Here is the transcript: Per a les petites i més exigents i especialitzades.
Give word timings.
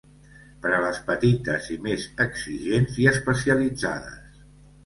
Per 0.63 0.71
a 0.77 0.79
les 0.85 1.01
petites 1.09 1.69
i 1.77 1.77
més 1.89 2.07
exigents 2.25 2.99
i 3.05 3.07
especialitzades. 3.15 4.37